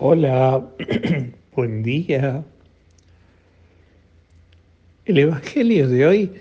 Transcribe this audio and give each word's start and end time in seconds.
Hola, 0.00 0.64
buen 1.56 1.82
día. 1.82 2.44
El 5.06 5.18
Evangelio 5.18 5.88
de 5.88 6.06
hoy 6.06 6.32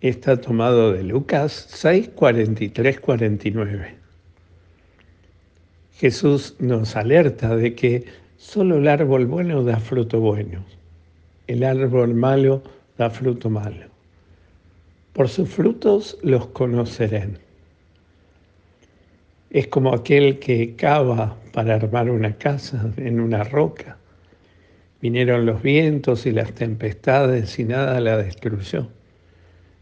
está 0.00 0.40
tomado 0.40 0.92
de 0.92 1.02
Lucas 1.02 1.66
6, 1.70 2.10
43, 2.14 3.00
49. 3.00 3.96
Jesús 5.94 6.54
nos 6.60 6.94
alerta 6.94 7.56
de 7.56 7.74
que 7.74 8.04
solo 8.36 8.76
el 8.76 8.86
árbol 8.86 9.26
bueno 9.26 9.64
da 9.64 9.80
fruto 9.80 10.20
bueno, 10.20 10.64
el 11.48 11.64
árbol 11.64 12.14
malo 12.14 12.62
da 12.96 13.10
fruto 13.10 13.50
malo. 13.50 13.86
Por 15.14 15.28
sus 15.28 15.48
frutos 15.48 16.16
los 16.22 16.46
conocerán. 16.46 17.40
Es 19.50 19.66
como 19.66 19.92
aquel 19.92 20.38
que 20.38 20.76
cava 20.76 21.36
para 21.52 21.74
armar 21.74 22.08
una 22.08 22.36
casa 22.38 22.88
en 22.96 23.18
una 23.18 23.42
roca. 23.42 23.96
Vinieron 25.02 25.44
los 25.44 25.60
vientos 25.60 26.24
y 26.24 26.30
las 26.30 26.52
tempestades 26.52 27.58
y 27.58 27.64
nada 27.64 27.98
la 27.98 28.16
destruyó. 28.16 28.88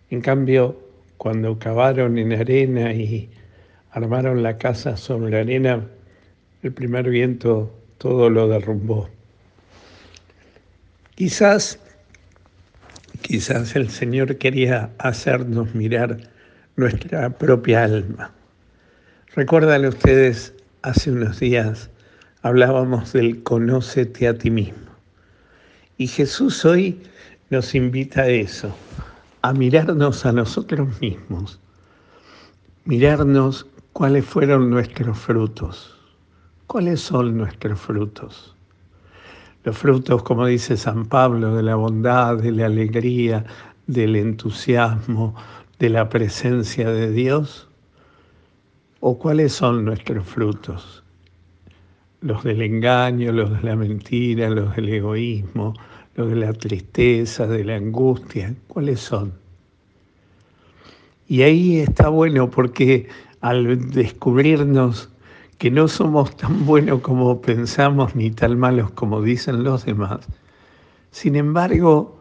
En 0.09 0.23
cambio, 0.23 0.81
cuando 1.19 1.59
cavaron 1.59 2.17
en 2.17 2.33
arena 2.33 2.95
y 2.95 3.29
armaron 3.91 4.43
la 4.43 4.57
casa 4.57 4.97
sobre 4.97 5.39
arena, 5.39 5.87
el 6.63 6.73
primer 6.73 7.11
viento 7.11 7.71
todo 7.99 8.31
lo 8.31 8.49
derrumbó. 8.49 9.11
Quizás, 11.15 11.79
quizás 13.21 13.77
el 13.77 13.91
Señor 13.91 14.39
quería 14.39 14.93
hacernos 14.97 15.75
mirar 15.75 16.17
nuestra 16.77 17.29
propia 17.37 17.85
alma 17.85 18.33
Recuerdan 19.39 19.85
ustedes, 19.85 20.53
hace 20.83 21.13
unos 21.13 21.39
días 21.39 21.91
hablábamos 22.43 23.13
del 23.13 23.41
conócete 23.45 24.27
a 24.27 24.37
ti 24.37 24.51
mismo. 24.51 24.91
Y 25.97 26.09
Jesús 26.09 26.65
hoy 26.65 27.01
nos 27.49 27.73
invita 27.77 28.23
a 28.23 28.27
eso, 28.27 28.75
a 29.43 29.53
mirarnos 29.53 30.27
a 30.27 30.33
nosotros 30.33 30.89
mismos, 31.01 31.61
mirarnos 32.85 33.65
cuáles 33.93 34.25
fueron 34.25 34.71
nuestros 34.71 35.17
frutos, 35.17 35.97
cuáles 36.67 37.01
son 37.01 37.37
nuestros 37.37 37.81
frutos. 37.81 38.57
Los 39.63 39.79
frutos, 39.79 40.25
como 40.25 40.47
dice 40.47 40.77
San 40.77 41.07
Pablo, 41.07 41.55
de 41.55 41.63
la 41.63 41.77
bondad, 41.77 42.39
de 42.39 42.51
la 42.51 42.67
alegría, 42.67 43.45
del 43.87 44.17
entusiasmo, 44.17 45.37
de 45.79 45.91
la 45.91 46.09
presencia 46.09 46.91
de 46.91 47.13
Dios 47.13 47.68
¿O 49.01 49.17
cuáles 49.17 49.53
son 49.53 49.85
nuestros 49.85 50.27
frutos? 50.27 51.05
Los 52.21 52.43
del 52.43 52.63
engaño, 52.63 53.31
los 53.31 53.51
de 53.51 53.63
la 53.63 53.77
mentira, 53.77 54.51
los 54.51 54.75
del 54.75 54.89
egoísmo, 54.89 55.75
los 56.17 56.29
de 56.29 56.35
la 56.35 56.53
tristeza, 56.53 57.47
de 57.47 57.65
la 57.65 57.77
angustia, 57.77 58.53
¿cuáles 58.67 58.99
son? 58.99 59.33
Y 61.29 61.43
ahí 61.43 61.79
está 61.79 62.09
bueno 62.09 62.51
porque 62.51 63.09
al 63.41 63.89
descubrirnos 63.91 65.11
que 65.59 65.71
no 65.71 65.87
somos 65.87 66.37
tan 66.37 66.67
buenos 66.67 67.01
como 67.01 67.41
pensamos 67.41 68.17
ni 68.17 68.33
tan 68.33 68.59
malos 68.59 68.91
como 68.91 69.23
dicen 69.23 69.63
los 69.63 69.85
demás, 69.85 70.27
sin 71.13 71.37
embargo, 71.37 72.19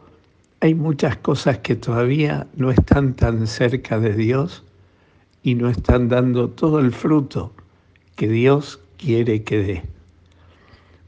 hay 0.60 0.76
muchas 0.76 1.18
cosas 1.18 1.58
que 1.60 1.76
todavía 1.76 2.46
no 2.56 2.70
están 2.70 3.16
tan 3.16 3.48
cerca 3.48 4.00
de 4.00 4.14
Dios 4.14 4.64
y 5.48 5.56
no 5.56 5.70
están 5.70 6.10
dando 6.10 6.50
todo 6.50 6.82
el 6.82 6.92
fruto 6.92 7.54
que 8.18 8.28
Dios 8.28 8.82
quiere 8.98 9.46
que 9.46 9.58
dé. 9.58 9.84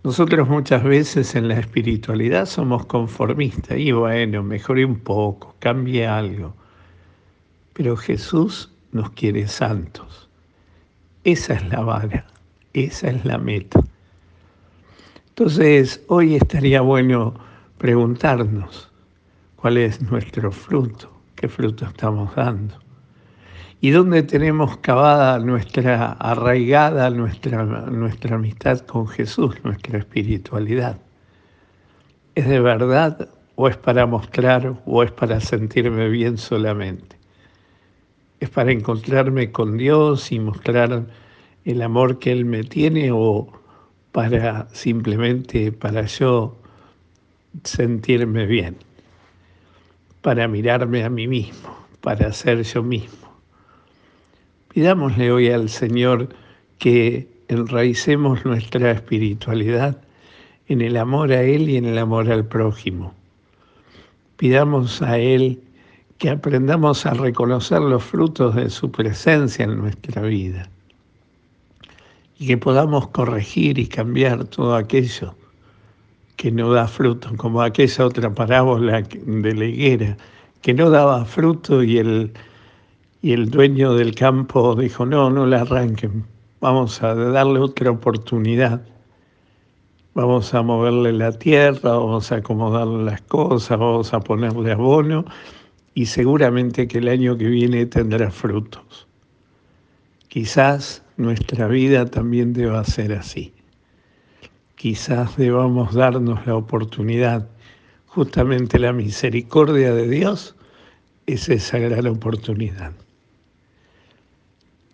Nosotros 0.01 0.47
muchas 0.47 0.81
veces 0.81 1.35
en 1.35 1.49
la 1.49 1.59
espiritualidad 1.59 2.45
somos 2.45 2.85
conformistas 2.85 3.77
y 3.77 3.91
bueno, 3.91 4.41
mejore 4.41 4.85
un 4.85 4.97
poco, 4.97 5.57
cambie 5.59 6.07
algo. 6.07 6.55
Pero 7.73 7.97
Jesús 7.97 8.71
nos 8.93 9.09
quiere 9.09 9.45
santos. 9.45 10.29
Esa 11.25 11.55
es 11.55 11.67
la 11.67 11.81
vara, 11.81 12.25
esa 12.71 13.09
es 13.09 13.25
la 13.25 13.37
meta. 13.39 13.81
Entonces, 15.27 16.01
hoy 16.07 16.35
estaría 16.35 16.79
bueno 16.79 17.33
preguntarnos 17.77 18.89
cuál 19.57 19.75
es 19.75 20.01
nuestro 20.01 20.49
fruto, 20.49 21.11
qué 21.35 21.49
fruto 21.49 21.83
estamos 21.83 22.33
dando 22.35 22.79
y 23.81 23.91
dónde 23.91 24.23
tenemos 24.23 24.77
cavada 24.77 25.39
nuestra 25.39 26.11
arraigada, 26.13 27.09
nuestra, 27.09 27.63
nuestra 27.63 28.35
amistad 28.35 28.79
con 28.79 29.07
Jesús, 29.07 29.55
nuestra 29.63 29.99
espiritualidad. 29.99 30.97
¿Es 32.35 32.47
de 32.47 32.59
verdad 32.59 33.29
o 33.55 33.69
es 33.69 33.77
para 33.77 34.05
mostrar 34.05 34.75
o 34.85 35.03
es 35.03 35.11
para 35.11 35.39
sentirme 35.39 36.09
bien 36.09 36.37
solamente? 36.37 37.15
¿Es 38.41 38.49
para 38.49 38.71
encontrarme 38.71 39.51
con 39.51 39.77
Dios 39.77 40.31
y 40.31 40.39
mostrar 40.39 41.07
el 41.63 41.81
amor 41.81 42.19
que 42.19 42.33
Él 42.33 42.45
me 42.45 42.63
tiene 42.63 43.11
o 43.13 43.47
para 44.11 44.67
simplemente 44.73 45.71
para 45.71 46.05
yo 46.05 46.57
sentirme 47.63 48.45
bien? 48.45 48.75
Para 50.21 50.49
mirarme 50.49 51.05
a 51.05 51.09
mí 51.09 51.27
mismo, 51.29 51.77
para 52.01 52.33
ser 52.33 52.63
yo 52.63 52.83
mismo. 52.83 53.28
Pidámosle 54.79 55.29
hoy 55.29 55.49
al 55.49 55.67
Señor 55.67 56.29
que 56.77 57.27
enraicemos 57.49 58.45
nuestra 58.45 58.91
espiritualidad 58.91 59.97
en 60.69 60.79
el 60.79 60.95
amor 60.95 61.33
a 61.33 61.41
Él 61.43 61.67
y 61.67 61.75
en 61.75 61.83
el 61.83 61.97
amor 61.97 62.31
al 62.31 62.45
prójimo. 62.45 63.13
Pidamos 64.37 65.01
a 65.01 65.17
Él 65.17 65.61
que 66.17 66.29
aprendamos 66.29 67.05
a 67.05 67.13
reconocer 67.13 67.81
los 67.81 68.05
frutos 68.05 68.55
de 68.55 68.69
su 68.69 68.89
presencia 68.89 69.65
en 69.65 69.79
nuestra 69.79 70.21
vida 70.21 70.69
y 72.37 72.47
que 72.47 72.57
podamos 72.57 73.09
corregir 73.09 73.79
y 73.79 73.85
cambiar 73.85 74.45
todo 74.45 74.77
aquello 74.77 75.35
que 76.37 76.53
no 76.53 76.71
da 76.71 76.87
fruto, 76.87 77.35
como 77.35 77.61
aquella 77.61 78.05
otra 78.05 78.33
parábola 78.33 79.01
de 79.01 79.55
la 79.55 79.65
higuera, 79.65 80.15
que 80.61 80.73
no 80.73 80.89
daba 80.89 81.25
fruto 81.25 81.83
y 81.83 81.97
el 81.97 82.31
y 83.21 83.33
el 83.33 83.49
dueño 83.49 83.93
del 83.93 84.15
campo 84.15 84.75
dijo, 84.75 85.05
no, 85.05 85.29
no 85.29 85.45
la 85.45 85.61
arranquen, 85.61 86.25
vamos 86.61 87.03
a 87.03 87.13
darle 87.15 87.59
otra 87.59 87.91
oportunidad. 87.91 88.81
Vamos 90.15 90.53
a 90.53 90.61
moverle 90.61 91.13
la 91.13 91.31
tierra, 91.31 91.91
vamos 91.91 92.31
a 92.31 92.37
acomodarle 92.37 93.03
las 93.05 93.21
cosas, 93.21 93.77
vamos 93.77 94.13
a 94.13 94.19
ponerle 94.19 94.71
abono 94.71 95.23
y 95.93 96.07
seguramente 96.07 96.87
que 96.87 96.97
el 96.97 97.07
año 97.07 97.37
que 97.37 97.45
viene 97.45 97.85
tendrá 97.85 98.31
frutos. 98.31 99.07
Quizás 100.27 101.03
nuestra 101.17 101.67
vida 101.67 102.05
también 102.05 102.53
deba 102.53 102.83
ser 102.83 103.13
así. 103.13 103.53
Quizás 104.75 105.37
debamos 105.37 105.93
darnos 105.93 106.45
la 106.47 106.55
oportunidad, 106.55 107.47
justamente 108.07 108.79
la 108.79 108.93
misericordia 108.93 109.93
de 109.93 110.07
Dios 110.07 110.55
es 111.27 111.49
esa 111.49 111.77
gran 111.79 112.07
oportunidad. 112.07 112.93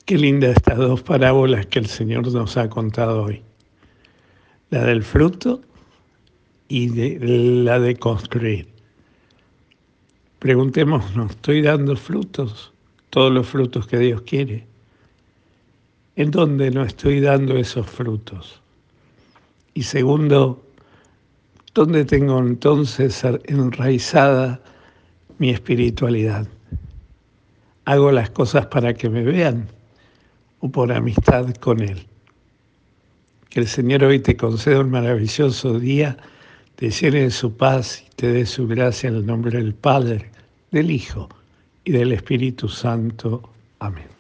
Qué 0.06 0.20
linda 0.20 0.50
estas 0.50 0.78
dos 0.78 1.02
parábolas 1.02 1.66
que 1.66 1.80
el 1.80 1.88
Señor 1.88 2.32
nos 2.32 2.58
ha 2.58 2.70
contado 2.70 3.24
hoy. 3.24 3.42
La 4.70 4.84
del 4.84 5.02
fruto 5.02 5.62
y 6.68 6.90
la 7.20 7.80
de 7.80 7.96
construir. 7.96 8.68
Preguntémonos, 10.38 11.32
¿estoy 11.32 11.64
dando 11.64 11.96
frutos? 11.96 12.72
Todos 13.10 13.34
los 13.34 13.48
frutos 13.48 13.88
que 13.88 13.98
Dios 13.98 14.22
quiere. 14.22 14.68
¿En 16.16 16.30
dónde 16.30 16.70
no 16.70 16.84
estoy 16.84 17.20
dando 17.20 17.58
esos 17.58 17.88
frutos? 17.88 18.62
Y 19.74 19.82
segundo, 19.82 20.64
¿dónde 21.74 22.06
tengo 22.06 22.38
entonces 22.38 23.24
enraizada 23.46 24.62
mi 25.40 25.50
espiritualidad? 25.50 26.48
¿Hago 27.86 28.12
las 28.12 28.30
cosas 28.30 28.68
para 28.68 28.94
que 28.94 29.10
me 29.10 29.24
vean? 29.24 29.68
Por 30.72 30.92
amistad 30.92 31.54
con 31.56 31.82
Él. 31.82 32.06
Que 33.50 33.62
el 33.62 33.68
Señor 33.68 34.04
hoy 34.04 34.20
te 34.20 34.36
conceda 34.36 34.82
un 34.82 34.92
maravilloso 34.92 35.80
día, 35.80 36.18
te 36.76 36.90
llene 36.90 37.24
de 37.24 37.32
su 37.32 37.56
paz 37.56 38.04
y 38.06 38.16
te 38.16 38.28
dé 38.28 38.46
su 38.46 38.68
gracia 38.68 39.10
en 39.10 39.16
el 39.16 39.26
nombre 39.26 39.58
del 39.58 39.74
Padre, 39.74 40.30
del 40.72 40.92
Hijo 40.92 41.30
y 41.84 41.92
del 41.92 42.12
Espíritu 42.12 42.68
Santo. 42.68 43.50
Amén. 43.80 44.15